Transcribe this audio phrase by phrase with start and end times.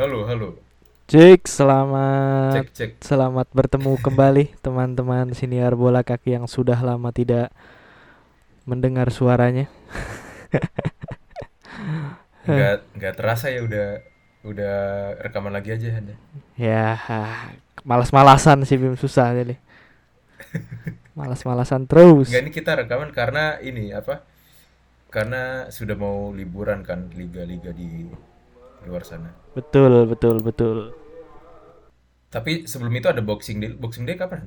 [0.00, 0.56] Halo, halo.
[1.12, 2.90] Cek, selamat Cek, cek.
[3.04, 7.52] selamat bertemu kembali teman-teman siniar bola kaki yang sudah lama tidak
[8.64, 9.68] mendengar suaranya.
[12.48, 14.00] Nggak, nggak terasa ya udah
[14.48, 14.76] udah
[15.20, 16.16] rekaman lagi aja Anda.
[16.56, 16.96] Ya,
[17.84, 19.60] malas-malasan sih Bim susah jadi.
[21.20, 22.32] Malas-malasan terus.
[22.32, 24.24] Nggak ini kita rekaman karena ini apa?
[25.12, 28.08] Karena sudah mau liburan kan liga-liga di
[28.88, 29.30] luar sana.
[29.54, 30.78] Betul, betul, betul.
[32.34, 33.70] Tapi sebelum itu ada Boxing Day.
[33.82, 34.42] Boxing Day kapan?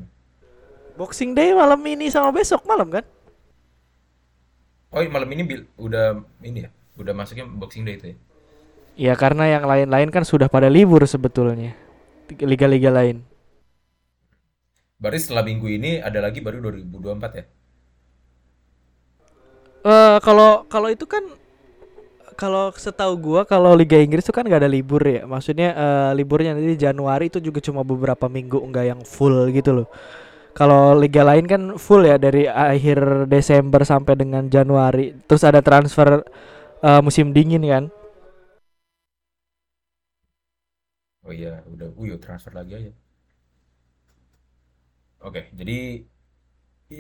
[0.98, 3.06] Boxing Day malam ini sama besok malam kan?
[4.96, 6.06] Oh, malam ini bil- udah
[6.48, 6.70] ini ya.
[7.02, 8.18] Udah masuknya Boxing Day itu ya.
[8.94, 11.74] Ya karena yang lain-lain kan sudah pada libur sebetulnya.
[12.30, 13.26] Liga-liga lain.
[15.02, 17.44] Berarti setelah minggu ini ada lagi baru 2024 ya.
[19.84, 21.24] Eh kalau kalau itu kan
[22.36, 25.24] kalau setahu gua kalau Liga Inggris itu kan gak ada libur ya.
[25.26, 29.88] Maksudnya eh, liburnya nanti Januari itu juga cuma beberapa minggu enggak yang full gitu loh.
[30.54, 35.16] Kalau liga lain kan full ya dari akhir Desember sampai dengan Januari.
[35.28, 36.22] Terus ada transfer
[36.84, 37.86] eh, musim dingin kan.
[41.28, 42.92] Oh iya, udah uyo transfer lagi aja.
[45.24, 46.04] Oke, jadi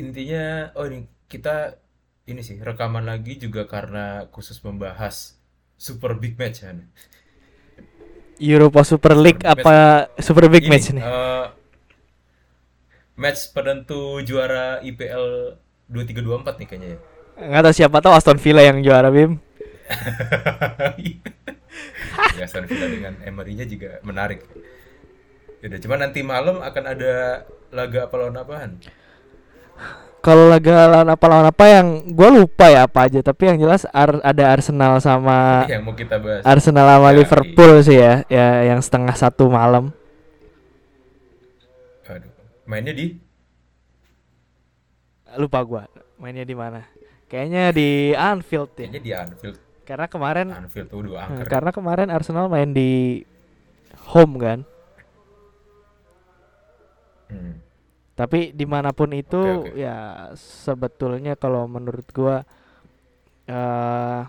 [0.02, 0.44] intinya
[0.78, 1.00] oh ini
[1.32, 1.78] kita
[2.32, 5.16] ini sih rekaman lagi juga karena khusus membahas
[5.86, 6.78] Super Big Match kan.
[8.42, 9.76] Europa Super League Super apa
[10.22, 11.04] Super Big Ini Match nih?
[11.06, 11.46] eh,
[13.22, 15.26] match penentu juara IPL
[15.90, 17.00] 2324 nih kayaknya ya.
[17.38, 19.38] Nggak tahu siapa tahu Aston Villa yang juara Bim.
[22.38, 24.42] ya Aston Villa dengan Emery-nya juga menarik.
[25.64, 27.14] Udah, cuman nanti malam akan ada
[27.72, 28.72] laga apa lawan apaan?
[30.24, 33.84] Kalau laga lawan apa lawan apa yang gue lupa ya apa aja tapi yang jelas
[33.86, 36.42] Ar- ada Arsenal sama yang mau kita bahas.
[36.44, 39.92] Arsenal sama Ya, Liverpool sih ya ya yang setengah satu malam
[42.06, 42.32] Aduh,
[42.64, 43.20] mainnya di
[45.36, 46.88] lupa gua mainnya di mana
[47.26, 49.58] kayaknya di Anfield ya kayaknya di Anfield.
[49.84, 51.48] karena kemarin Anfield tuh dua eh, angker.
[51.50, 53.20] karena kemarin Arsenal main di
[54.08, 54.60] home kan
[57.28, 57.58] Hmm.
[58.14, 59.80] Tapi di mana pun itu Oke, oke.
[59.80, 62.46] ya sebetulnya kalau menurut gua
[63.50, 64.22] eh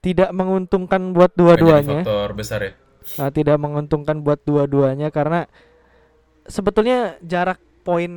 [0.00, 2.72] tidak menguntungkan buat dua-duanya faktor besar ya.
[3.18, 5.50] Nah, tidak menguntungkan buat dua-duanya karena
[6.46, 8.10] sebetulnya jarak poin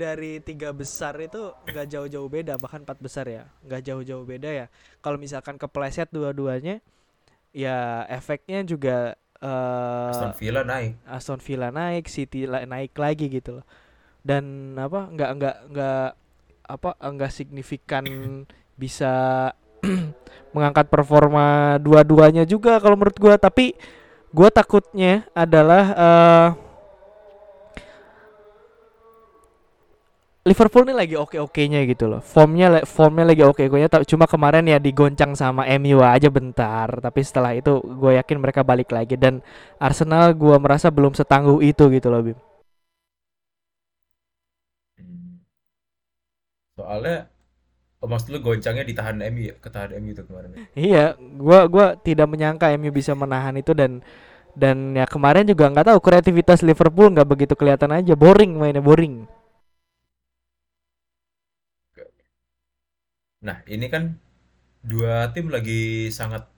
[0.00, 4.66] dari tiga besar itu nggak jauh-jauh beda bahkan empat besar ya nggak jauh-jauh beda ya
[5.04, 6.80] kalau misalkan kepleset dua-duanya
[7.52, 10.92] ya efeknya juga eh, Aston Villa naik.
[11.04, 13.66] Aston Villa naik City naik lagi gitu loh
[14.24, 16.08] dan apa nggak nggak nggak
[16.64, 18.04] apa nggak signifikan
[18.74, 19.12] bisa
[20.56, 23.76] mengangkat performa dua-duanya juga kalau menurut gua tapi
[24.32, 26.48] gua takutnya adalah eh
[30.44, 32.20] Liverpool ini lagi oke-okenya gitu loh.
[32.20, 37.56] Formnya formnya lagi oke-okenya ta- cuma kemarin ya digoncang sama MU aja bentar, tapi setelah
[37.56, 39.40] itu gue yakin mereka balik lagi dan
[39.80, 42.36] Arsenal gua merasa belum setangguh itu gitu loh, Bim.
[46.76, 47.32] Soalnya
[48.04, 49.54] oh, maksud lu goncangnya ditahan MU ya?
[49.64, 50.50] Ketahan MU tuh kemarin.
[50.52, 50.58] ya?
[50.76, 51.04] Iya,
[51.40, 54.04] gua gua tidak menyangka MU bisa menahan itu dan
[54.52, 59.24] dan ya kemarin juga nggak tahu kreativitas Liverpool nggak begitu kelihatan aja, boring mainnya boring.
[63.44, 64.16] Nah, ini kan
[64.80, 66.48] dua tim lagi sangat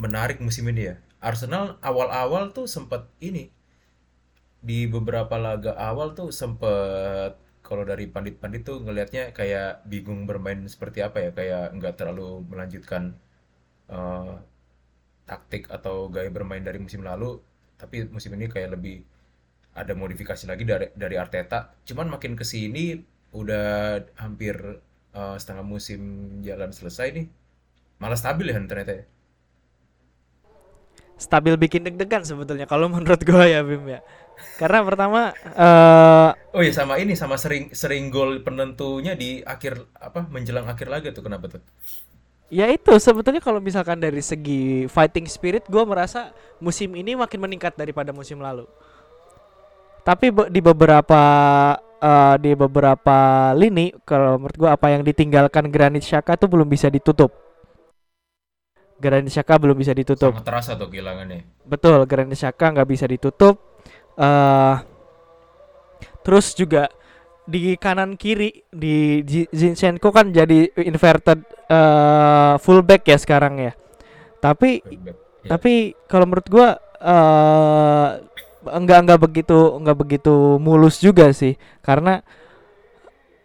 [0.00, 0.96] menarik musim ini ya.
[1.20, 3.52] Arsenal awal-awal tuh sempat ini
[4.64, 11.00] di beberapa laga awal tuh sempat kalau dari pandit-pandit tuh ngelihatnya kayak bingung bermain seperti
[11.04, 13.16] apa ya, kayak nggak terlalu melanjutkan
[13.88, 14.34] eh,
[15.28, 17.40] taktik atau gaya bermain dari musim lalu,
[17.80, 19.04] tapi musim ini kayak lebih
[19.74, 21.72] ada modifikasi lagi dari dari Arteta.
[21.88, 22.96] Cuman makin ke sini
[23.34, 24.56] udah hampir
[25.18, 26.00] eh, setengah musim
[26.46, 27.26] jalan selesai nih,
[28.02, 28.92] malah stabil ya ternyata.
[29.00, 29.04] ya.
[31.14, 34.00] Stabil bikin deg-degan sebetulnya kalau menurut gua ya Bim ya.
[34.58, 35.20] Karena pertama
[35.54, 39.74] eh Oh iya sama ini sama sering sering gol penentunya di akhir
[40.08, 41.62] apa menjelang akhir laga tuh kenapa tuh?
[42.52, 46.30] ya itu sebetulnya kalau misalkan dari segi fighting spirit gua merasa
[46.62, 48.68] musim ini makin meningkat daripada musim lalu.
[50.04, 51.22] Tapi be- di beberapa
[52.04, 53.18] eh, di beberapa
[53.56, 57.32] lini kalau menurut gua apa yang ditinggalkan Granit Xhaka tuh belum bisa ditutup.
[59.00, 60.30] Granit Xhaka belum bisa ditutup.
[60.36, 61.64] Sangat terasa tuh kehilangannya.
[61.64, 63.56] Betul, Granit Xhaka nggak bisa ditutup.
[64.14, 64.76] eh
[66.22, 66.86] terus juga
[67.44, 73.72] di kanan kiri di Zi- Zinchenko kan jadi inverted eh fullback ya sekarang ya.
[74.40, 75.16] Tapi Fullback.
[75.44, 75.48] Ya.
[75.60, 76.68] Tapi kalau menurut gua
[77.04, 78.08] eh
[78.72, 82.24] enggak enggak begitu enggak begitu mulus juga sih karena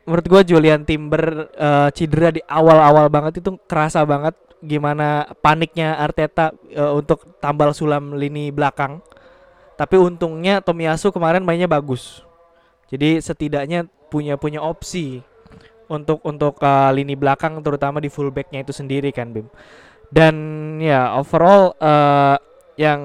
[0.10, 6.52] menurut gua Julian Timber eh, cedera di awal-awal banget itu kerasa banget gimana paniknya Arteta
[6.68, 9.00] eh, untuk tambal sulam lini belakang.
[9.80, 12.26] Tapi untungnya Tomiyasu kemarin mainnya bagus.
[12.92, 15.24] Jadi setidaknya punya punya opsi
[15.88, 19.48] untuk untuk eh, lini belakang terutama di fullbacknya itu sendiri kan Bim.
[20.10, 20.36] Dan
[20.82, 22.36] ya overall eh,
[22.80, 23.00] yang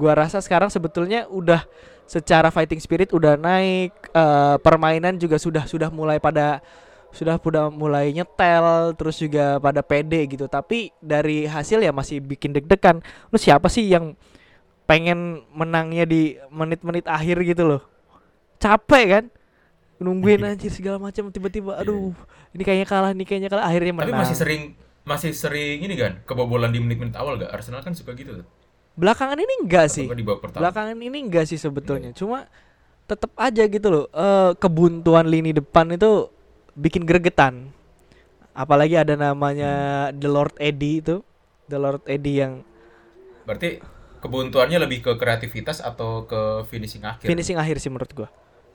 [0.00, 1.68] gua rasa sekarang sebetulnya udah
[2.08, 6.64] secara fighting spirit udah naik eh, permainan juga sudah sudah mulai pada
[7.10, 10.48] sudah udah mulai nyetel terus juga pada pede gitu.
[10.48, 13.04] Tapi dari hasil ya masih bikin deg-degan.
[13.28, 14.16] Lu siapa sih yang
[14.88, 17.82] pengen menangnya di menit-menit akhir gitu loh?
[18.56, 19.24] Capek kan?
[20.00, 22.16] Nungguin anjir segala macam tiba-tiba aduh
[22.56, 23.68] ini kayaknya kalah nih kayaknya kalah.
[23.68, 24.16] Akhirnya menang.
[24.16, 24.62] Tapi masih sering
[25.04, 27.52] masih sering ini kan kebobolan di menit-menit awal gak?
[27.52, 28.46] Arsenal kan suka gitu tuh.
[29.00, 30.06] Belakangan ini enggak sih
[30.52, 32.44] belakangan ini enggak sih sebetulnya cuma
[33.08, 36.28] tetap aja gitu loh eh kebuntuan lini depan itu
[36.76, 37.72] bikin gregetan
[38.52, 39.72] apalagi ada namanya
[40.12, 41.16] The Lord Eddie itu
[41.66, 42.54] The Lord Eddie yang
[43.40, 43.80] Berarti
[44.20, 47.24] kebuntuannya lebih ke kreativitas atau ke finishing akhir?
[47.26, 48.28] finishing akhir sih menurut gua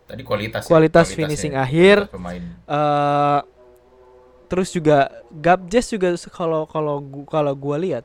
[0.05, 0.65] Tadi kualitas.
[0.65, 1.97] ya, Kualitas kualitasnya finishing ya, akhir.
[2.11, 2.43] Pemain.
[2.65, 3.41] eh
[4.45, 8.03] terus juga Gabjes juga se- kalau kalau kalau gua lihat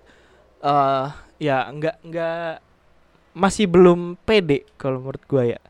[0.62, 1.06] eh
[1.40, 2.52] ya nggak nggak
[3.32, 5.60] masih belum pede kalau menurut gua ya.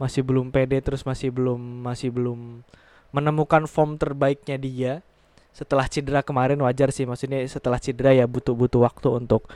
[0.00, 2.64] Masih belum pede terus masih belum masih belum
[3.12, 4.92] menemukan form terbaiknya dia.
[5.52, 9.50] Setelah cedera kemarin wajar sih maksudnya setelah cedera ya butuh butuh waktu untuk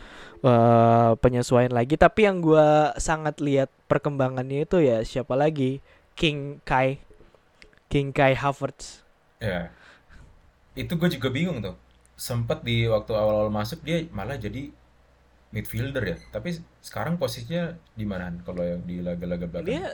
[0.44, 1.96] eh, penyesuaian lagi.
[1.96, 5.80] Tapi yang gua sangat lihat perkembangannya itu ya siapa lagi?
[6.12, 7.00] King Kai
[7.92, 9.04] King Kai Havertz.
[9.36, 9.68] Ya.
[10.72, 11.76] Itu gue juga bingung tuh.
[12.16, 14.72] Sempet di waktu awal-awal masuk dia malah jadi
[15.52, 16.16] midfielder ya.
[16.32, 19.68] Tapi sekarang posisinya di mana kalau yang di laga-laga belakang?
[19.68, 19.84] Dia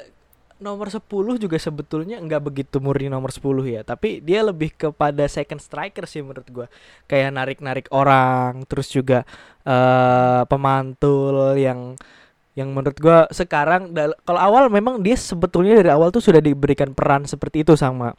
[0.58, 5.62] nomor 10 juga sebetulnya nggak begitu murni nomor 10 ya, tapi dia lebih kepada second
[5.62, 6.66] striker sih menurut gua.
[7.06, 9.22] Kayak narik-narik orang, terus juga
[9.62, 11.94] eh pemantul yang
[12.58, 13.94] yang menurut gua sekarang
[14.26, 18.18] kalau awal memang dia sebetulnya dari awal tuh sudah diberikan peran seperti itu sama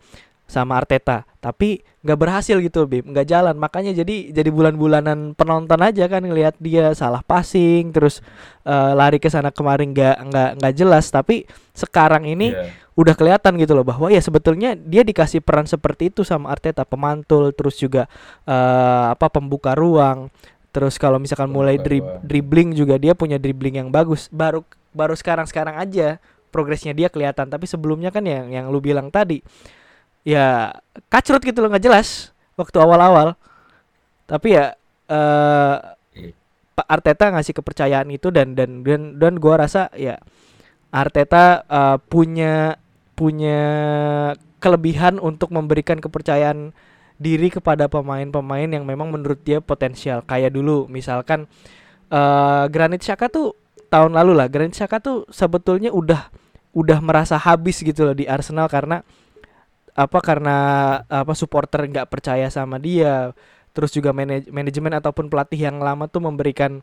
[0.50, 3.54] sama Arteta, tapi nggak berhasil gitu, Bim, nggak jalan.
[3.54, 8.25] Makanya jadi jadi bulan-bulanan penonton aja kan ngelihat dia salah passing, terus
[8.66, 11.13] eh, lari ke sana kemarin nggak nggak nggak jelas.
[11.13, 11.46] Tapi
[11.78, 12.74] sekarang ini Iya.
[12.98, 17.54] udah kelihatan gitu loh bahwa ya sebetulnya dia dikasih peran seperti itu sama Arteta, pemantul,
[17.54, 18.10] terus juga
[18.50, 20.34] eh, apa pembuka ruang.
[20.74, 22.25] Terus kalau misalkan mulai drib- ruang.
[22.25, 24.25] dribbling juga dia punya dribbling yang bagus.
[24.34, 26.18] Baru baru sekarang-sekarang aja
[26.50, 27.54] progresnya dia kelihatan.
[27.54, 29.46] Tapi sebelumnya kan yang yang lu bilang tadi
[30.24, 30.75] ya
[31.07, 33.36] kacrut gitu loh nggak jelas waktu awal-awal.
[34.30, 34.75] Tapi ya
[35.10, 35.77] eh
[36.16, 36.31] Iya.
[36.75, 40.16] Pak Arteta ngasih kepercayaan itu dan dan dan dan gua rasa ya
[40.89, 42.80] Arteta eh, punya
[43.13, 43.62] punya
[44.63, 46.72] kelebihan untuk memberikan kepercayaan
[47.19, 50.24] diri kepada pemain-pemain yang memang menurut dia potensial.
[50.24, 51.45] Kayak dulu misalkan
[52.10, 53.54] eh Granit Xhaka tuh
[53.92, 56.31] tahun lalu lah Granit Xhaka tuh sebetulnya udah
[56.74, 59.01] udah merasa habis gitu loh di Arsenal karena
[60.00, 60.57] apa karena
[61.12, 63.36] apa supporter nggak percaya sama dia
[63.75, 66.80] terus juga manaj- manajemen ataupun pelatih yang lama tuh memberikan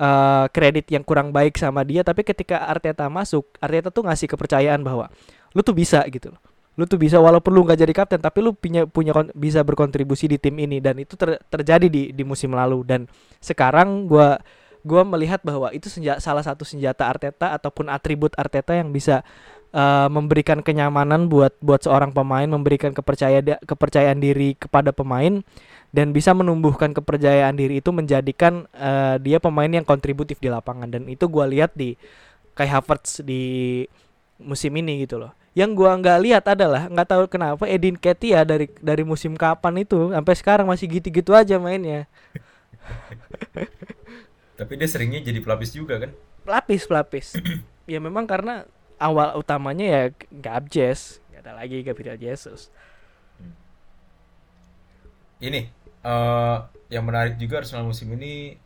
[0.00, 4.80] eh, kredit yang kurang baik sama dia tapi ketika Arteta masuk Arteta tuh ngasih kepercayaan
[4.80, 5.12] bahwa
[5.56, 6.40] lu tuh bisa gitu loh.
[6.76, 10.36] Lu tuh bisa walaupun lu nggak jadi kapten tapi lu punya punya bisa berkontribusi di
[10.36, 12.84] tim ini dan itu ter- terjadi di di musim lalu.
[12.84, 13.08] Dan
[13.40, 14.36] sekarang gua
[14.84, 19.24] gua melihat bahwa itu senja- salah satu senjata Arteta ataupun atribut Arteta yang bisa
[19.76, 25.44] eh, memberikan kenyamanan buat buat seorang pemain memberikan kepercayaan kepercayaan diri kepada pemain
[25.92, 31.04] dan bisa menumbuhkan kepercayaan diri itu menjadikan eh, dia pemain yang kontributif di lapangan dan
[31.06, 31.94] itu gua lihat di
[32.56, 33.84] Kai Havertz di
[34.40, 35.32] musim ini gitu loh.
[35.56, 40.12] Yang gua nggak lihat adalah nggak tahu kenapa Edin Ketia dari dari musim kapan itu
[40.12, 42.08] sampai sekarang masih gitu-gitu aja mainnya.
[44.60, 46.10] Tapi dia seringnya jadi pelapis juga kan?
[46.44, 47.26] Pelapis pelapis.
[47.92, 48.64] ya memang karena
[48.96, 52.72] awal utamanya ya Gabjes, nggak ada lagi Gabriel Jesus.
[55.40, 55.68] Ini
[56.06, 58.56] eh yang menarik juga Arsenal musim ini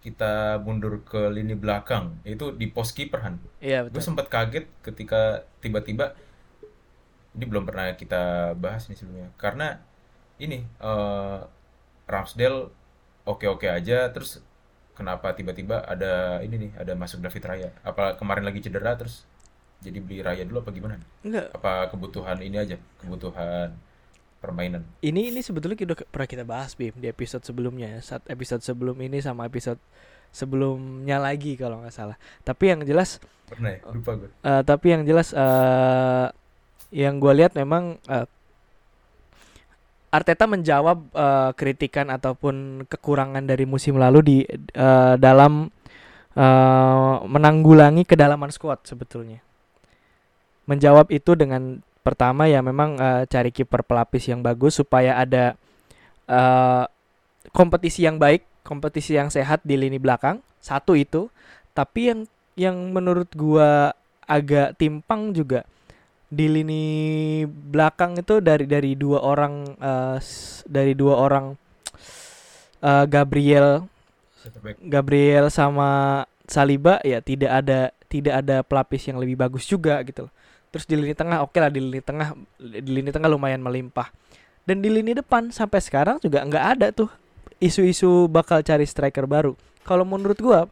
[0.00, 3.36] kita mundur ke lini belakang itu di pos kiper Han.
[3.60, 6.16] Iya Gue sempat kaget ketika tiba-tiba
[7.36, 9.78] ini belum pernah kita bahas nih sebelumnya karena
[10.40, 11.40] ini eh
[12.10, 12.72] Ramsdale
[13.22, 14.42] oke-oke aja terus
[14.98, 19.29] kenapa tiba-tiba ada ini nih ada masuk David Raya apa kemarin lagi cedera terus
[19.80, 21.52] jadi beli Raya dulu apa gimana Enggak.
[21.56, 23.72] apa kebutuhan ini aja kebutuhan
[24.40, 24.82] permainan.
[25.04, 28.00] Ini ini sebetulnya kita udah pernah kita bahas Bim di episode sebelumnya ya.
[28.00, 29.76] Saat episode sebelum ini sama episode
[30.32, 32.16] sebelumnya lagi kalau nggak salah.
[32.40, 33.80] Tapi yang jelas Pernah ya?
[33.92, 34.30] Lupa gue.
[34.32, 36.26] eh, tapi yang jelas eh
[36.90, 38.26] yang gue lihat memang eh,
[40.10, 45.68] Arteta menjawab eh, kritikan ataupun kekurangan dari musim lalu di eh, dalam
[46.34, 49.38] eh, menanggulangi kedalaman squad sebetulnya.
[50.70, 55.44] Menjawab itu dengan pertama ya memang eh, cari kiper pelapis yang bagus supaya ada
[56.30, 56.84] eh,
[57.50, 60.38] kompetisi yang baik, kompetisi yang sehat di lini belakang.
[60.62, 61.32] Satu itu,
[61.74, 62.20] tapi yang
[62.54, 63.96] yang menurut gua
[64.28, 65.66] agak timpang juga
[66.30, 66.84] di lini
[67.48, 69.54] belakang itu dari dari dua orang
[70.22, 71.46] s- dari dua orang
[72.82, 73.86] eh, Gabriel.
[74.80, 75.90] Gabriel sama
[76.48, 80.32] Saliba ya tidak ada tidak ada pelapis yang lebih bagus juga gitu loh.
[80.70, 84.10] Terus di lini tengah oke lah di lini tengah di lini tengah lumayan melimpah.
[84.62, 87.10] Dan di lini depan sampai sekarang juga nggak ada tuh
[87.58, 89.58] isu-isu bakal cari striker baru.
[89.82, 90.70] Kalau menurut gua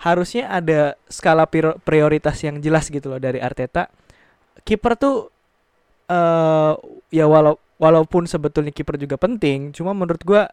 [0.00, 3.92] harusnya ada skala prio- prioritas yang jelas gitu loh dari Arteta.
[4.64, 5.28] Kiper tuh
[6.08, 6.72] eh
[7.12, 10.48] ya walau walaupun sebetulnya kiper juga penting, cuma menurut gua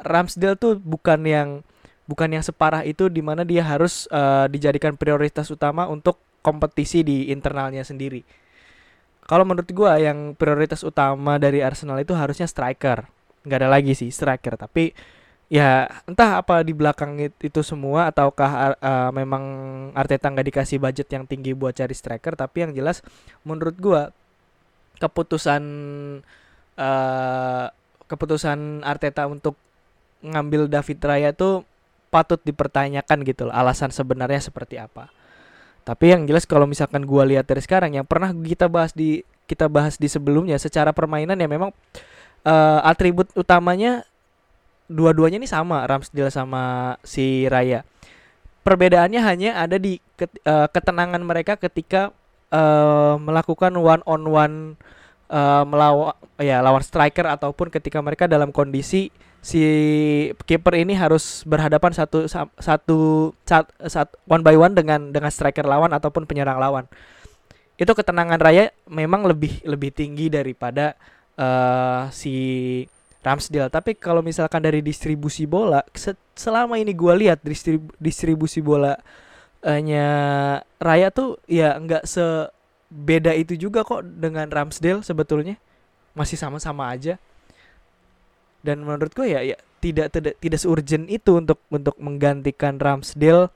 [0.00, 1.48] Ramsdale tuh bukan yang
[2.08, 7.28] bukan yang separah itu di mana dia harus eh, dijadikan prioritas utama untuk kompetisi di
[7.32, 8.24] internalnya sendiri.
[9.24, 13.06] Kalau menurut gua yang prioritas utama dari Arsenal itu harusnya striker.
[13.40, 14.92] nggak ada lagi sih striker, tapi
[15.48, 19.42] ya entah apa di belakang it- itu semua ataukah eh, memang
[19.96, 23.00] Arteta nggak dikasih budget yang tinggi buat cari striker, tapi yang jelas
[23.48, 24.12] menurut gua
[25.00, 25.62] keputusan
[26.76, 27.66] eh
[28.10, 29.56] keputusan Arteta untuk
[30.20, 31.64] ngambil David Raya tuh
[32.12, 35.08] patut dipertanyakan gitu loh alasan sebenarnya seperti apa.
[35.82, 39.66] Tapi yang jelas kalau misalkan gua lihat dari sekarang yang pernah kita bahas di kita
[39.66, 41.74] bahas di sebelumnya secara permainan ya memang
[42.46, 44.06] eh, atribut utamanya
[44.86, 47.82] dua-duanya ini sama Ramsdale sama si Raya.
[48.60, 52.14] Perbedaannya hanya ada di ket- eh, ketenangan mereka ketika
[52.52, 54.56] eh, melakukan one on one
[55.62, 56.10] melawan
[56.42, 59.64] ya lawan striker ataupun ketika mereka dalam kondisi si
[60.44, 65.92] kiper ini harus berhadapan satu sa- satu sat, one by one dengan dengan striker lawan
[65.96, 66.84] ataupun penyerang lawan.
[67.80, 70.92] Itu ketenangan Raya memang lebih lebih tinggi daripada
[71.40, 72.34] eh, si
[73.24, 73.72] Ramsdale.
[73.72, 79.00] Tapi kalau misalkan dari distribusi bola, se- selama ini gua lihat distribu- distribusi bola
[79.64, 80.06] eh, nya
[80.76, 85.56] Raya tuh ya nggak sebeda itu juga kok dengan Ramsdale sebetulnya.
[86.12, 87.16] Masih sama-sama aja
[88.60, 93.48] dan menurut gue ya ya tidak tidak tidak seurgent itu untuk untuk menggantikan Ramsdale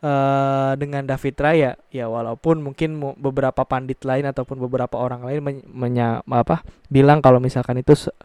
[0.00, 5.40] eh dengan David Raya ya walaupun mungkin mu- beberapa pandit lain ataupun beberapa orang lain
[5.44, 8.16] men- menya, apa bilang kalau misalkan itu su-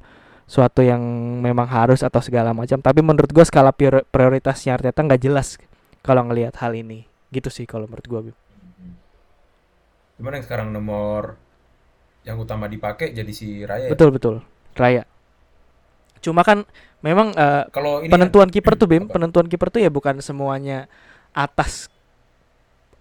[0.48, 1.03] suatu yang
[1.44, 5.60] memang harus atau segala macam tapi menurut gue skala prior- prioritasnya Arteta nggak jelas
[6.00, 7.03] kalau ngelihat hal ini
[7.34, 8.32] gitu sih kalau menurut gue.
[10.15, 11.36] Cuman yang sekarang nomor
[12.24, 13.86] yang utama dipakai jadi si Raya.
[13.86, 13.91] ya?
[13.91, 14.36] betul betul
[14.74, 15.03] Raya
[16.25, 16.65] cuma kan
[17.05, 19.22] memang eh, Kalau ini penentuan kiper tuh Bim, Apa?
[19.22, 20.89] penentuan kiper tuh ya bukan semuanya
[21.38, 21.94] atas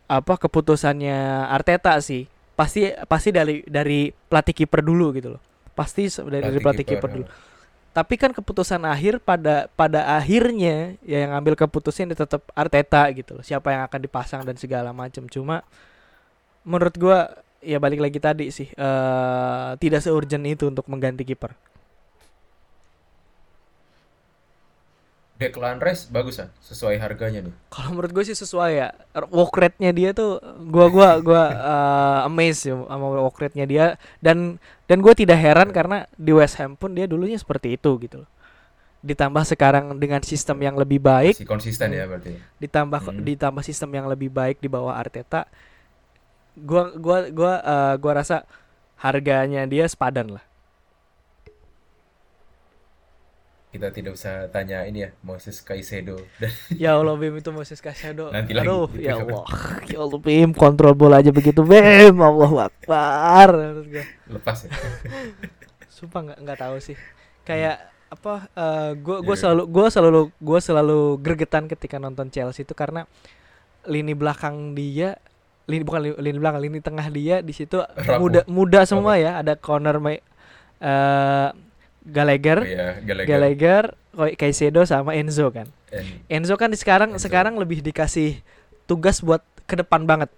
[0.04, 2.28] apa keputusannya Arteta sih.
[2.54, 5.42] Pasti pasti dari dari pelatih kiper dulu gitu loh.
[5.74, 7.26] Pasti dari, dari pelatih kiper dulu.
[7.94, 13.38] Tapi kan keputusan akhir pada pada akhirnya ya yang ngambil keputusan itu tetap Arteta gitu
[13.38, 13.44] loh.
[13.46, 15.26] Siapa yang akan dipasang dan segala macam.
[15.30, 15.62] Cuma
[16.66, 17.18] menurut gua
[17.64, 21.54] ya balik lagi tadi sih eh tidak seurgent itu untuk mengganti kiper.
[25.44, 27.54] Declan Rice bagus kan sesuai harganya nih.
[27.68, 28.88] Kalau menurut gue sih sesuai ya.
[29.28, 33.84] Walk rate-nya dia tuh gua gua gua eh, amazed ya sama walk rate-nya dia
[34.24, 34.56] dan
[34.88, 38.30] dan gue tidak heran karena di West Ham pun dia dulunya seperti itu gitu loh.
[39.04, 42.40] Ditambah sekarang dengan sistem yang lebih baik, Si konsisten ya berarti.
[42.56, 43.20] ditambah Hmm.
[43.20, 45.44] ditambah sistem yang lebih baik di bawah Arteta.
[46.56, 48.48] Gua gua gua eh, gua rasa
[48.96, 50.44] harganya dia sepadan lah.
[53.74, 56.14] Kita tidak usah tanya ini ya Moses Caicedo
[56.82, 58.30] Ya Allah Bim itu Moses Caicedo.
[58.30, 59.26] Nanti lagi Aduh, gitu ya kan.
[59.26, 59.44] Allah.
[59.90, 62.14] Ya Allah Bim kontrol bola aja begitu Bim.
[62.14, 63.50] Allah Akbar.
[64.30, 64.72] Lepas ya.
[65.94, 66.94] Sumpah nggak nggak tahu sih.
[67.42, 69.42] Kayak apa eh gua gua Iya.
[69.42, 73.10] selalu gua selalu gua selalu gregetan ketika nonton Chelsea itu karena
[73.84, 75.18] lini belakang dia
[75.66, 77.82] lini bukan li- lini belakang lini tengah dia di situ
[78.22, 80.22] muda muda semua ya ada Connor May
[80.78, 81.48] eh
[82.04, 83.26] Gallagher Oh ya, Gallagher.
[83.26, 83.84] Gallagher
[84.34, 87.25] Caicedo sama Enzo kan And Enzo kan di sekarang Enzo.
[87.25, 88.38] sekarang lebih dikasih
[88.84, 90.28] tugas buat ke depan banget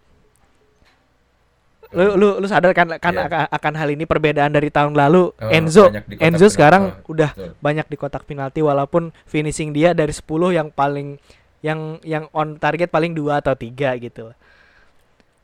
[1.90, 3.46] lu lu lu sadar kan kan Iya.
[3.48, 6.50] akan, hal ini perbedaan dari tahun lalu Oh, Enzo Enzo penalti.
[6.50, 7.50] sekarang Oh, udah betul.
[7.58, 11.18] banyak di kotak penalti walaupun finishing dia dari 10 yang paling
[11.62, 14.34] yang yang on target paling dua atau tiga gitu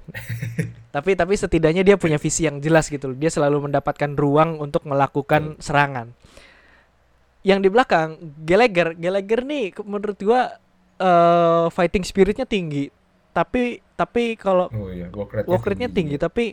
[0.93, 3.17] tapi tapi setidaknya dia punya visi yang jelas gitu loh.
[3.17, 6.13] dia selalu mendapatkan ruang untuk melakukan serangan.
[7.41, 8.93] Yang di belakang Gallagher.
[9.01, 10.61] Gallagher nih menurut gua
[11.01, 12.93] eh, fighting spiritnya tinggi.
[13.33, 16.53] Tapi tapi kalau Oh iya, rate-nya tinggi tapi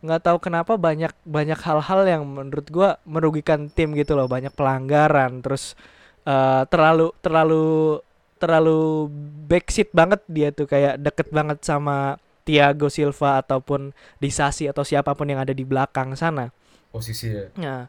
[0.00, 4.30] nggak tahu kenapa banyak banyak hal-hal yang menurut gua merugikan tim gitu loh.
[4.30, 5.74] Banyak pelanggaran terus
[6.22, 7.98] eh, terlalu terlalu
[8.38, 9.10] terlalu
[9.50, 10.70] backseat banget dia tuh.
[10.70, 16.14] Kayak deket banget sama Thiago Silva ataupun Disasi atau siapa pun yang ada di belakang
[16.16, 16.50] sana
[16.90, 17.46] Posisi ya.
[17.54, 17.86] nah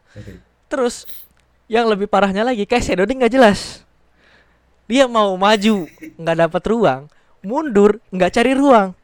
[0.70, 1.04] terus
[1.66, 3.82] yang lebih parahnya lagi kayak Sedoni nggak jelas
[4.90, 5.88] dia mau maju
[6.20, 7.02] nggak dapat ruang
[7.42, 8.94] mundur nggak cari ruang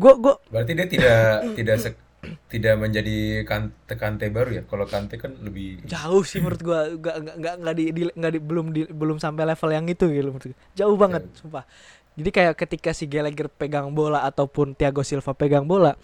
[0.00, 1.18] gua gua Berarti dia tidak
[1.58, 2.02] tidak sek-
[2.48, 4.62] tidak menjadi kante kante baru ya.
[4.64, 8.66] Kalau kante kan lebih jauh sih menurut gua nggak nggak nggak di, di- di, belum
[8.72, 10.58] di, belum sampai level yang itu gitu menurut gua.
[10.72, 11.36] jauh banget Jauh.
[11.36, 11.64] sumpah
[12.14, 15.98] jadi kayak ketika si Gallagher pegang bola ataupun Thiago Silva pegang bola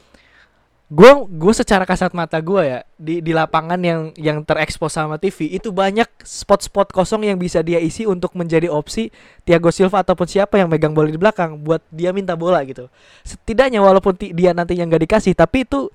[0.91, 5.47] gua gua secara kasat mata gua ya di di lapangan yang yang terekspos sama TV
[5.55, 9.15] itu banyak spot-spot kosong yang bisa dia isi untuk menjadi opsi
[9.47, 12.91] Thiago Silva ataupun siapa yang megang bola di belakang buat dia minta bola gitu
[13.23, 15.95] setidaknya walaupun dia nantinya nggak dikasih tapi itu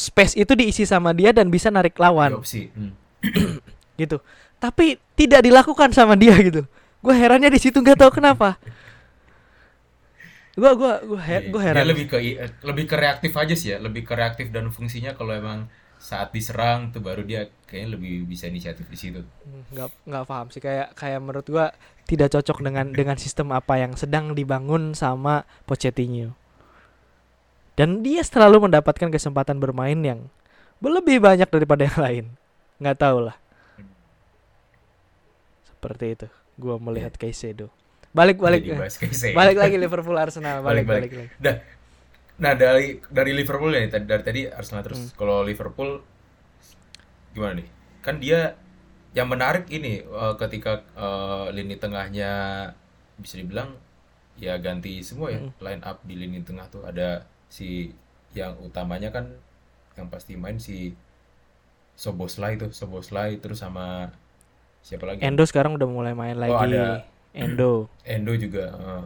[0.00, 2.72] space itu diisi sama dia dan bisa narik lawan opsi.
[2.72, 2.96] Hmm.
[4.00, 4.16] gitu
[4.56, 6.64] tapi tidak dilakukan sama dia gitu
[7.04, 8.56] gue herannya di situ nggak tahu kenapa
[10.58, 12.18] gue gua gua he- Iya, gua Dia heran lebih ke
[12.66, 16.90] lebih ke reaktif aja sih ya, lebih ke reaktif dan fungsinya kalau emang saat diserang
[16.90, 19.20] tuh baru dia kayaknya lebih bisa inisiatif di situ.
[19.20, 21.66] Hmm, nggak nggak paham sih kayak kayak menurut gue
[22.08, 26.34] tidak cocok dengan dengan sistem apa yang sedang dibangun sama Pochettino.
[27.78, 30.28] Dan dia selalu mendapatkan kesempatan bermain yang
[30.82, 32.24] lebih banyak daripada yang lain.
[32.80, 33.36] Nggak tahu lah.
[35.68, 36.26] Seperti itu
[36.60, 37.72] gue melihat Caicedo
[38.10, 38.62] balik balik
[39.34, 41.56] balik lagi Liverpool Arsenal balik balik, Balik, lagi Dah.
[42.40, 44.98] Nah, dari dari Liverpool ya tadi dari tadi Arsenal terus.
[44.98, 45.12] Hmm.
[45.12, 46.00] Kalau Liverpool
[47.36, 47.68] gimana nih?
[48.00, 48.56] Kan dia
[49.12, 52.30] yang menarik ini eh, ketika eh, lini tengahnya
[53.20, 53.76] bisa dibilang
[54.40, 55.52] ya ganti semua ya Hmm.
[55.60, 57.92] line up di lini tengah tuh ada si
[58.32, 59.28] yang utamanya kan
[60.00, 60.96] yang pasti main si
[61.92, 64.08] Soboslai tuh Soboslai terus sama
[64.80, 67.04] siapa lagi Endo sekarang udah mulai main lagi Oh, ada.
[67.32, 67.86] Endo.
[68.02, 69.04] Endo juga eh.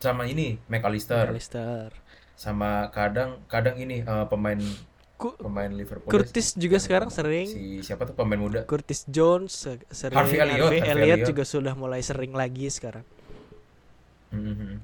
[0.00, 1.28] sama ini McAllister.
[1.28, 1.92] Alistair
[2.40, 4.56] sama kadang kadang ini eh, pemain
[5.20, 6.08] Ku- pemain Liverpool.
[6.08, 7.44] Curtis juga sekarang sering.
[7.44, 8.64] si siapa tuh pemain muda?
[8.64, 10.16] Curtis Jones se- sering.
[10.16, 11.28] Harvey Elliott, Harvey Elliott Elliott.
[11.28, 13.04] juga sudah mulai sering lagi sekarang.
[14.32, 14.80] Mhm.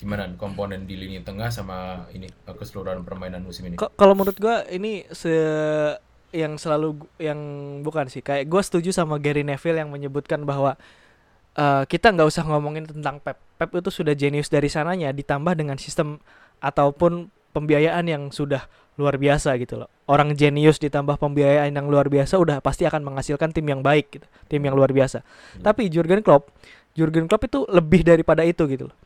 [0.00, 3.76] gimana komponen di lini tengah sama ini eh, keseluruhan permainan musim ini?
[3.76, 5.28] Kalau menurut gua ini se
[6.32, 7.36] yang selalu yang
[7.84, 8.24] bukan sih.
[8.24, 10.78] Kayak gua setuju sama Gary Neville yang menyebutkan bahwa
[11.56, 13.38] eh, kita nggak usah ngomongin tentang Pep.
[13.58, 16.20] Pep itu sudah jenius dari sananya ditambah dengan sistem
[16.60, 18.66] ataupun pembiayaan yang sudah
[19.00, 19.88] luar biasa gitu loh.
[20.04, 24.26] Orang jenius ditambah pembiayaan yang luar biasa udah pasti akan menghasilkan tim yang baik gitu
[24.50, 25.24] tim yang luar biasa.
[25.24, 25.64] Hmm.
[25.64, 26.52] tapi Jurgen Klopp
[26.92, 28.96] Jurgen Klopp itu lebih daripada itu gitu loh.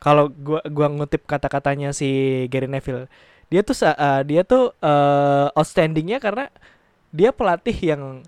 [0.00, 2.08] Kalau gua gua ngutip kata-katanya si
[2.48, 3.10] Gary Neville
[3.50, 6.46] dia tuh sa- uh, dia tuh uh, outstandingnya karena
[7.10, 8.22] dia pelatih yang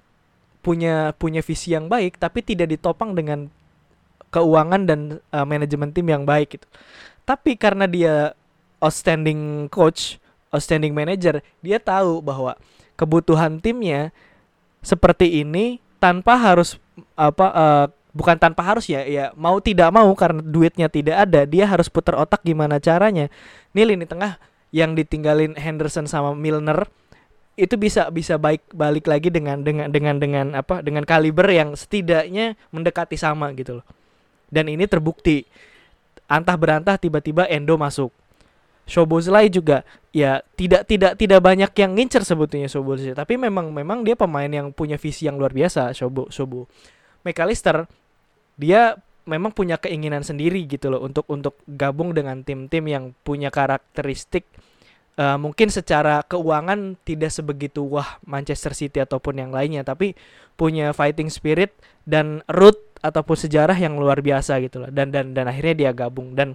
[0.63, 3.47] punya punya visi yang baik tapi tidak ditopang dengan
[4.33, 6.67] keuangan dan uh, manajemen tim yang baik gitu.
[7.29, 8.33] Tapi karena dia
[8.83, 10.19] outstanding coach
[10.51, 12.59] outstanding manager dia tahu bahwa
[12.99, 14.11] kebutuhan timnya
[14.83, 16.77] seperti ini tanpa harus
[17.15, 21.65] apa uh, bukan tanpa harus ya ya mau tidak mau karena duitnya tidak ada dia
[21.65, 23.31] harus putar otak gimana caranya.
[23.73, 24.37] Nih lini tengah
[24.75, 26.89] yang ditinggalin Henderson sama Milner
[27.55, 32.57] itu bisa bisa baik balik lagi dengan dengan dengan dengan apa dengan kaliber yang setidaknya
[32.73, 33.87] mendekati sama gitu loh
[34.53, 35.49] dan ini terbukti.
[36.29, 38.13] Antah berantah tiba-tiba Endo masuk.
[38.83, 43.17] Shobozlai juga ya tidak tidak tidak banyak yang ngincer sebetulnya Shobozlai.
[43.17, 46.69] Tapi memang memang dia pemain yang punya visi yang luar biasa Shobo Shobo.
[47.25, 47.89] McAllister
[48.61, 54.45] dia memang punya keinginan sendiri gitu loh untuk untuk gabung dengan tim-tim yang punya karakteristik
[55.19, 60.17] eh, mungkin secara keuangan tidak sebegitu wah Manchester City ataupun yang lainnya tapi
[60.57, 61.73] punya fighting spirit
[62.07, 64.91] dan root ataupun sejarah yang luar biasa gitu loh.
[64.91, 66.39] Dan dan dan akhirnya dia gabung.
[66.39, 66.55] Dan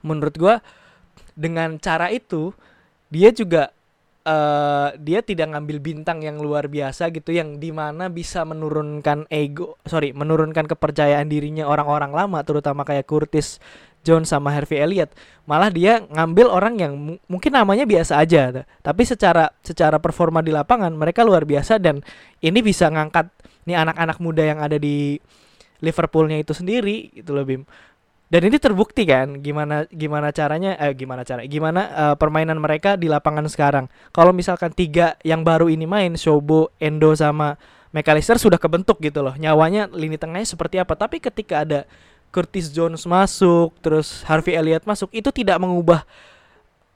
[0.00, 0.62] menurut gua
[1.34, 2.54] dengan cara itu
[3.10, 3.74] dia juga
[4.22, 9.74] eh dia tidak ngambil bintang yang luar biasa gitu yang di mana bisa menurunkan ego
[9.82, 13.58] sorry menurunkan kepercayaan dirinya orang-orang lama terutama kayak Curtis
[14.02, 15.10] Jones sama Harvey Elliott.
[15.46, 20.54] Malah dia ngambil orang yang mu- mungkin namanya biasa aja, tapi secara secara performa di
[20.54, 22.02] lapangan mereka luar biasa dan
[22.42, 23.30] ini bisa ngangkat
[23.66, 25.18] nih anak-anak muda yang ada di
[25.82, 27.66] Liverpoolnya itu sendiri loh Bim.
[28.32, 33.10] Dan ini terbukti kan gimana gimana caranya eh gimana cara gimana eh, permainan mereka di
[33.10, 33.92] lapangan sekarang.
[34.08, 37.60] Kalau misalkan tiga yang baru ini main Shobo, Endo sama
[37.92, 39.36] McAllister sudah kebentuk gitu loh.
[39.36, 40.96] Nyawanya lini tengahnya seperti apa.
[40.96, 41.84] Tapi ketika ada
[42.32, 46.08] Curtis Jones masuk, terus Harvey Elliott masuk, itu tidak mengubah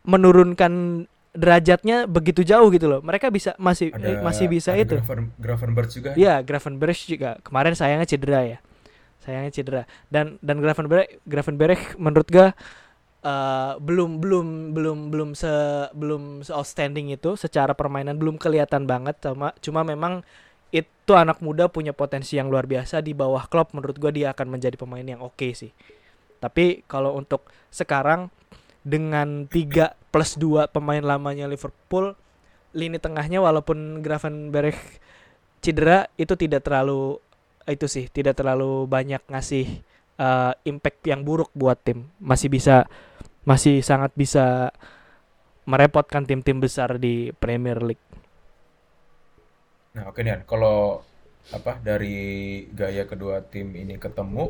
[0.03, 1.05] menurunkan
[1.37, 3.01] derajatnya begitu jauh gitu loh.
[3.05, 4.97] Mereka bisa masih eh, Ada masih bisa ada itu.
[4.97, 6.11] Graven, Gravenberch juga.
[6.17, 8.59] Iya, Gravenberch juga kemarin sayangnya cedera ya.
[9.21, 9.83] Sayangnya cedera.
[10.09, 12.49] Dan dan Gravenberch Gravenberch menurut gua
[13.21, 15.53] eh, belum belum belum belum se
[15.93, 20.25] belum se outstanding itu secara permainan belum kelihatan banget cuma cuma memang
[20.75, 24.59] itu anak muda punya potensi yang luar biasa di bawah Klopp menurut gua dia akan
[24.59, 25.71] menjadi pemain yang oke sih.
[26.43, 28.29] Tapi kalau untuk sekarang
[28.87, 32.15] dengan 3 plus 2 pemain lamanya Liverpool
[32.77, 34.79] lini tengahnya walaupun Gravenberch
[35.65, 37.19] cedera itu tidak terlalu
[37.67, 39.83] itu sih tidak terlalu banyak ngasih
[40.23, 42.07] uh, impact yang buruk buat tim.
[42.23, 42.87] Masih bisa
[43.43, 44.71] masih sangat bisa
[45.67, 48.03] merepotkan tim-tim besar di Premier League
[49.97, 51.03] Nah, oke nih, kalau
[51.57, 52.19] apa dari
[52.81, 54.45] gaya kedua tim ini ketemu,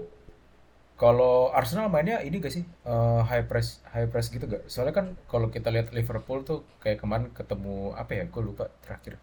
[0.96, 4.64] kalau Arsenal mainnya ini gak sih Eh, high press high press gitu gak?
[4.72, 8.24] Soalnya kan kalau kita lihat Liverpool tuh kayak kemarin ketemu apa ya?
[8.32, 9.20] Gue lupa terakhir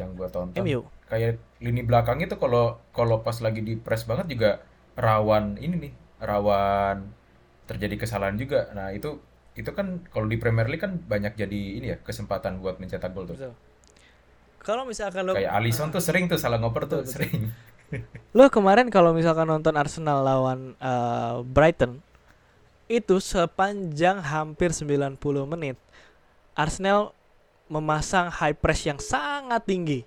[0.00, 0.64] yang gua tonton.
[0.64, 0.80] MU
[1.10, 4.50] Kayak lini belakang itu kalau kalau pas lagi di press banget juga
[4.96, 5.92] rawan ini nih,
[6.24, 7.04] rawan
[7.68, 8.72] terjadi kesalahan juga.
[8.72, 9.20] Nah, itu
[9.58, 13.28] itu kan kalau di Premier League kan banyak jadi ini ya kesempatan buat mencetak gol
[13.28, 13.36] tuh.
[13.36, 13.52] betul
[14.60, 17.40] kalau misalkan lo Kayak Alisson tuh sering tuh salah ngoper tuh Betul, sering.
[18.36, 21.98] lo kemarin kalau misalkan nonton Arsenal lawan uh, Brighton
[22.90, 25.78] itu sepanjang hampir 90 menit
[26.54, 27.14] Arsenal
[27.70, 30.02] memasang high press yang sangat tinggi.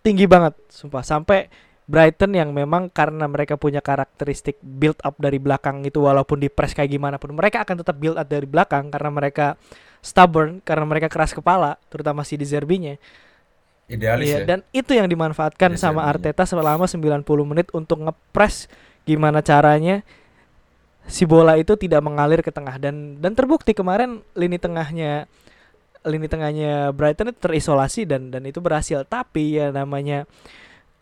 [0.00, 1.04] Tinggi banget, sumpah.
[1.04, 1.52] Sampai
[1.86, 6.74] Brighton yang memang karena mereka punya karakteristik build up dari belakang itu walaupun di press
[6.74, 9.54] kayak gimana pun mereka akan tetap build up dari belakang karena mereka
[10.02, 12.96] stubborn, karena mereka keras kepala, terutama si Di Zerbi-nya.
[13.86, 14.46] Idealis Iya, ya.
[14.46, 16.32] dan itu yang dimanfaatkan Di sama Zerbi-nya.
[16.34, 18.66] Arteta selama 90 menit untuk ngepres
[19.06, 20.02] gimana caranya
[21.06, 25.30] si bola itu tidak mengalir ke tengah dan dan terbukti kemarin lini tengahnya
[26.02, 30.26] lini tengahnya Brighton itu terisolasi dan dan itu berhasil tapi ya namanya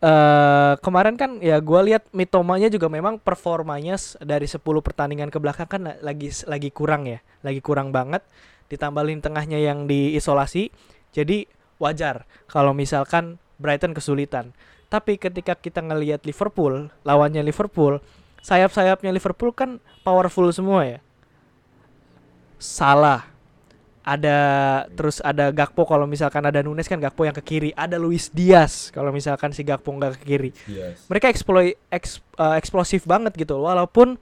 [0.03, 5.65] eh kemarin kan ya gua lihat Mitomanya juga memang performanya dari 10 pertandingan ke belakang
[5.65, 8.21] kan la- lagi lagi kurang ya lagi kurang banget
[8.69, 10.69] ditambah lini tengahnya yang diisolasi
[11.09, 14.51] jadi wajar kalau misalkan Brighton kesulitan.
[14.85, 17.99] Tapi ketika kita ngelihat Liverpool lawannya Liverpool
[18.45, 20.99] sayap-sayapnya Liverpool kan powerful semua ya.
[22.61, 23.31] Salah.
[24.05, 24.37] Ada
[24.93, 27.73] terus ada Gakpo kalau misalkan ada Nunes kan Gakpo yang ke kiri.
[27.73, 30.49] Ada Luis Diaz kalau misalkan si Gakpo nggak ke kiri.
[30.69, 31.09] Yes.
[31.09, 34.21] mereka exploit eks- eh, eksplosif banget gitu walaupun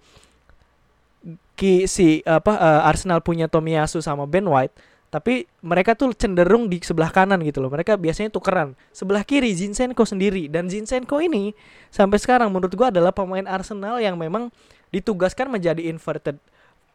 [1.60, 4.72] ki si apa eh, Arsenal punya Tomiyasu sama Ben White
[5.14, 7.70] tapi mereka tuh cenderung di sebelah kanan gitu loh.
[7.70, 8.74] Mereka biasanya tukeran.
[8.90, 10.50] Sebelah kiri Zinchenko sendiri.
[10.50, 11.54] Dan Zinchenko ini
[11.94, 14.50] sampai sekarang menurut gua adalah pemain Arsenal yang memang
[14.90, 16.42] ditugaskan menjadi inverted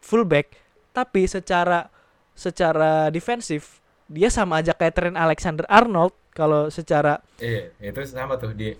[0.03, 0.51] fullback.
[0.91, 1.87] Tapi secara
[2.35, 3.79] secara defensif
[4.11, 8.75] dia sama aja kayak Trent Alexander Arnold kalau secara Iya, itu sama tuh di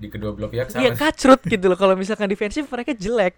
[0.00, 0.80] di kedua belah pihak sama.
[0.80, 1.76] Iya kacrut gitu loh.
[1.76, 3.36] Kalau misalkan defensif mereka jelek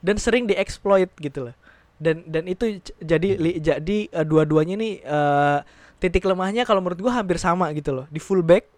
[0.00, 1.54] dan sering dieksploit gitu loh.
[1.96, 5.58] Dan dan itu jadi li- jadi eh, dua-duanya nih eh,
[5.96, 8.06] titik lemahnya kalau menurut gua hampir sama gitu loh.
[8.12, 8.68] Di fullback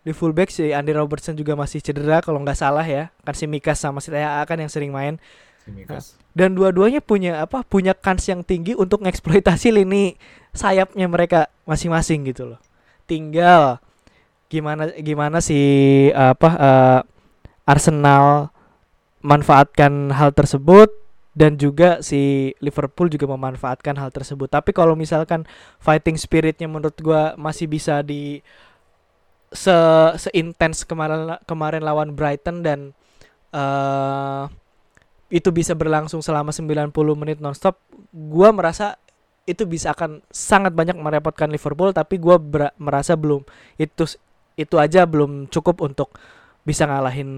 [0.00, 3.08] di fullback si Andy Robertson juga masih cedera kalau nggak salah ya.
[3.24, 5.16] Kan si Mikas sama si TAA kan yang sering main
[5.60, 6.16] Si Mikas.
[6.32, 7.60] dan dua-duanya punya apa?
[7.64, 10.16] Punya kans yang tinggi untuk ngeksploitasi lini
[10.52, 12.60] sayapnya mereka masing-masing gitu loh.
[13.04, 13.80] Tinggal
[14.48, 15.56] gimana gimana si
[16.12, 17.00] apa eh,
[17.64, 18.50] Arsenal
[19.20, 20.88] manfaatkan hal tersebut
[21.40, 24.52] dan juga si Liverpool juga memanfaatkan hal tersebut.
[24.52, 25.48] Tapi kalau misalkan
[25.80, 28.44] fighting spiritnya menurut gua masih bisa di
[29.50, 29.74] se
[30.20, 32.78] seintens kemarin kemarin lawan Brighton dan
[33.56, 34.44] eh
[35.30, 37.78] itu bisa berlangsung selama 90 menit nonstop,
[38.12, 38.98] gua merasa
[39.48, 43.42] itu bisa akan sangat banyak merepotkan Liverpool tapi bera- merasa belum
[43.80, 44.04] itu
[44.54, 46.12] itu aja belum cukup untuk
[46.60, 47.30] bisa ngalahin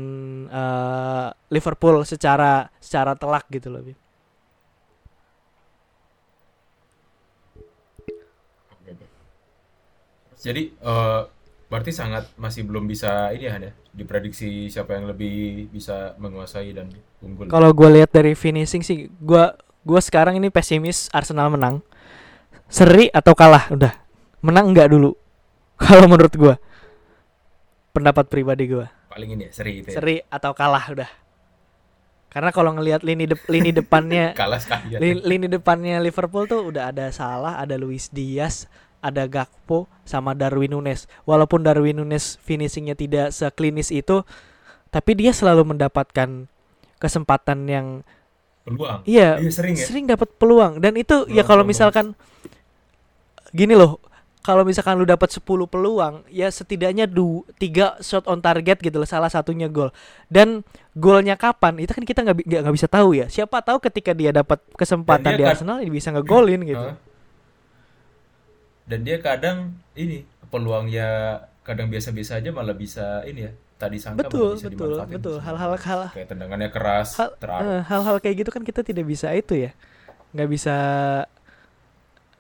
[0.51, 3.83] eh, Liverpool secara secara telak gitu loh.
[10.43, 11.21] Jadi eh,
[11.71, 16.91] berarti sangat masih belum bisa ini ya ya, diprediksi siapa yang lebih bisa menguasai dan
[17.23, 17.47] unggul.
[17.47, 19.45] Kalau gue lihat dari finishing sih, gue
[19.87, 21.81] gue sekarang ini pesimis Arsenal menang.
[22.67, 23.95] Seri atau kalah udah.
[24.43, 25.15] Menang enggak dulu.
[25.87, 26.55] Kalau menurut gue.
[27.95, 28.87] Pendapat pribadi gue.
[29.13, 29.97] Paling ini ya, seri itu ya.
[29.97, 31.11] Seri atau kalah udah.
[32.27, 34.99] Karena kalau ngelihat lini de- lini depannya Kalah sekali ya.
[34.99, 38.65] lini, lini depannya Liverpool tuh udah ada Salah, ada Luis Diaz,
[38.99, 41.05] ada Gakpo sama Darwin Nunes.
[41.23, 44.25] Walaupun Darwin Nunes finishingnya tidak seklinis itu,
[44.89, 46.49] tapi dia selalu mendapatkan
[46.97, 47.87] kesempatan yang
[48.63, 49.03] Peluang.
[49.05, 49.83] iya Iya, sering ya.
[49.83, 52.07] sering dapat peluang dan itu ya Peluang kalau peluang misalkan
[53.51, 53.99] gini loh
[54.43, 59.07] kalau misalkan lu dapat 10 peluang ya setidaknya du tiga shot on target gitu loh
[59.07, 59.95] salah satunya gol.
[60.27, 60.67] Dan
[60.99, 63.31] golnya kapan itu kan kita nggak nggak bisa tahu ya.
[63.31, 66.83] Siapa tahu ketika dia dapat kesempatan dia di Arsenal dia bisa ngegolin gitu.
[66.83, 66.99] Hah?
[68.83, 73.53] Dan dia kadang ini peluangnya kadang biasa-biasa aja malah bisa ini ya.
[73.79, 75.37] Tadi sangka betul bisa betul betul.
[75.39, 79.59] hal-hal hal kayak tendangannya keras, hal eh, hal-hal kayak gitu kan kita tidak bisa itu
[79.59, 79.71] ya.
[80.35, 80.77] Nggak bisa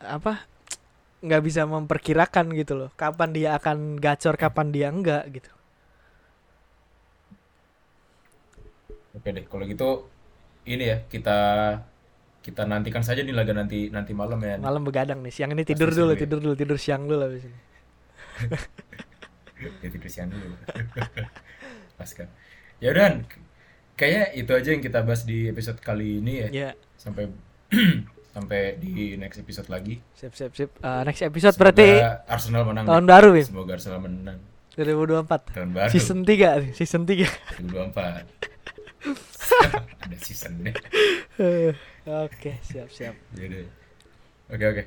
[0.02, 0.50] apa
[1.22, 5.50] nggak bisa memperkirakan gitu loh kapan dia akan gacor kapan dia enggak gitu
[9.12, 10.08] Oke deh, kalau gitu
[10.64, 11.38] ini ya kita
[12.42, 14.56] kita nantikan saja nih laga nanti nanti malam ya.
[14.58, 16.20] malam begadang nih siang ini Pasti tidur dulu seru ya.
[16.26, 17.58] tidur dulu tidur siang dulu habis ini
[19.62, 20.58] Ya tidur siang dulu.
[21.98, 22.28] Pas kan.
[22.82, 23.22] Ya udah,
[23.94, 26.48] kayaknya itu aja yang kita bahas di episode kali ini ya.
[26.50, 27.30] ya Sampai
[28.32, 30.00] sampai di next episode lagi.
[30.12, 31.88] sip sip sip Eh, next episode Semoga berarti
[32.26, 32.84] Arsenal menang.
[32.84, 34.38] tahun baru Bim Semoga Arsenal menang
[34.72, 37.28] 2024 tahun baru season 3 nih season 3
[37.60, 38.24] 2024.
[40.02, 40.72] Ada seasonnya.
[42.02, 43.60] oke siap siap Ya udah.
[44.48, 44.82] Oke oke.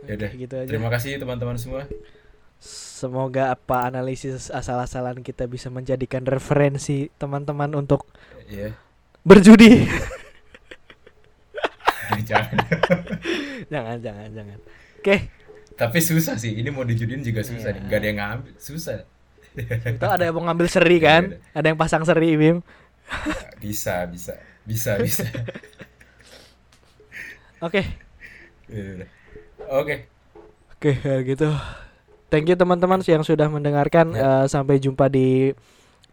[0.00, 0.30] Ya udah.
[0.32, 1.84] gitu aja Terima kasih teman-teman semua.
[2.58, 8.02] semoga apa analisis asal-asalan kita bisa menjadikan referensi teman-teman untuk
[8.46, 8.74] Ya.
[9.22, 9.84] berjudi
[12.28, 12.56] Jangan.
[13.72, 14.58] jangan jangan jangan
[15.00, 15.16] oke
[15.78, 16.58] Tapi susah sih.
[16.58, 17.78] Ini mau dijudiin juga susah Iya.
[17.78, 17.82] nih.
[17.86, 18.52] Gak ada yang ngambil.
[18.58, 18.98] Susah.
[19.58, 22.62] itu ada yang mau ngambil seri kan Iya, ada yang pasang seri Bim
[23.58, 24.38] Bisa, bisa.
[24.62, 25.24] Bisa, bisa.
[27.66, 27.82] oke
[28.68, 29.08] Ya udah.
[29.74, 29.96] Oke.
[30.76, 31.48] oke kalau gitu
[32.28, 34.42] thank you teman-teman yang sudah mendengarkan Ya.
[34.42, 35.56] Eh, sampai jumpa di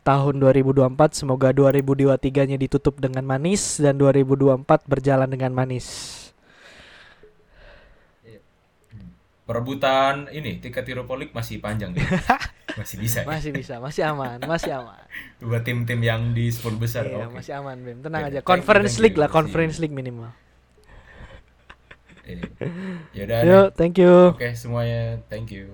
[0.06, 5.88] tahun 2024 semoga 2023 nya ditutup dengan manis dan 2024 berjalan dengan manis
[9.46, 12.02] Perebutan ini tiket Europolik masih panjang ya.
[12.76, 13.28] Masih bisa ya.
[13.32, 15.00] masih bisa masih aman masih aman
[15.39, 17.08] Buat tim-tim yang di 10 besar.
[17.08, 17.39] Iya, oke.
[17.39, 19.22] masih aman Bim tenang Oke, aja thank you, conference thank league you.
[19.24, 19.38] lah See you.
[19.39, 20.32] conference league minimal
[22.26, 22.44] Iya.
[23.13, 23.39] Ya udah.
[23.46, 25.72] yuk thank you Oke, semuanya thank you.